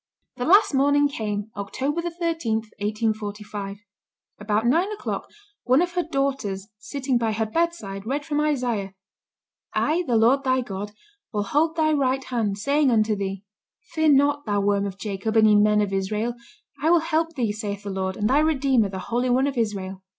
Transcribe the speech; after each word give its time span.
The 0.37 0.45
last 0.45 0.73
morning 0.73 1.07
came, 1.07 1.51
Oct. 1.55 1.75
13, 1.79 2.53
1845. 2.55 3.77
About 4.39 4.65
nine 4.65 4.91
o'clock, 4.91 5.27
one 5.63 5.79
of 5.79 5.91
her 5.91 6.01
daughters, 6.01 6.69
sitting 6.79 7.19
by 7.19 7.33
her 7.33 7.45
bedside, 7.45 8.07
read 8.07 8.25
from 8.25 8.39
Isaiah: 8.41 8.95
"I, 9.75 10.03
the 10.07 10.15
Lord 10.17 10.43
thy 10.43 10.61
God, 10.61 10.93
will 11.31 11.43
hold 11.43 11.75
thy 11.75 11.93
right 11.93 12.23
hand, 12.23 12.57
saying 12.57 12.89
unto 12.89 13.15
thee, 13.15 13.43
Fear 13.93 14.13
not, 14.13 14.43
thou 14.47 14.59
worm 14.61 14.87
of 14.87 14.97
Jacob, 14.97 15.35
and 15.35 15.47
ye 15.47 15.55
men 15.55 15.81
of 15.81 15.93
Israel, 15.93 16.33
I 16.81 16.89
will 16.89 17.01
help 17.01 17.35
thee, 17.35 17.51
saith 17.51 17.83
the 17.83 17.91
Lord, 17.91 18.17
and 18.17 18.27
thy 18.27 18.39
Redeemer, 18.39 18.89
the 18.89 18.97
Holy 18.97 19.29
One 19.29 19.45
of 19.45 19.55
Israel." 19.55 20.01